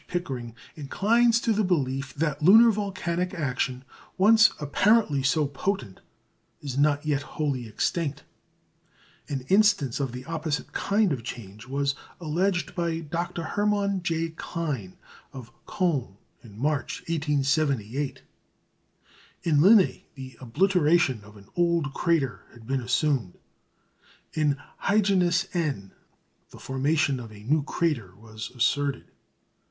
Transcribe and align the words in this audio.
Pickering 0.07 0.55
inclines 0.75 1.39
to 1.41 1.53
the 1.53 1.63
belief 1.63 2.15
that 2.15 2.41
lunar 2.41 2.71
volcanic 2.71 3.35
action, 3.35 3.83
once 4.17 4.49
apparently 4.59 5.21
so 5.21 5.45
potent, 5.45 6.01
is 6.59 6.75
not 6.75 7.05
yet 7.05 7.21
wholly 7.21 7.67
extinct. 7.67 8.23
An 9.29 9.41
instance 9.41 9.99
of 9.99 10.15
an 10.15 10.23
opposite 10.25 10.73
kind 10.73 11.13
of 11.13 11.21
change 11.23 11.67
was 11.67 11.93
alleged 12.19 12.73
by 12.73 13.01
Dr. 13.01 13.43
Hermann 13.43 14.01
J. 14.01 14.29
Klein 14.29 14.97
of 15.33 15.51
Cologne 15.67 16.17
in 16.43 16.57
March, 16.57 17.01
1878. 17.01 18.23
In 19.43 19.59
Linné 19.59 20.05
the 20.15 20.35
obliteration 20.41 21.21
of 21.23 21.37
an 21.37 21.45
old 21.55 21.93
crater 21.93 22.43
had 22.53 22.65
been 22.65 22.81
assumed; 22.81 23.37
in 24.33 24.57
"Hyginus 24.85 25.45
N.," 25.53 25.91
the 26.49 26.57
formation 26.57 27.19
of 27.19 27.31
a 27.31 27.43
new 27.43 27.61
crater 27.61 28.15
was 28.15 28.49
asserted. 28.55 29.11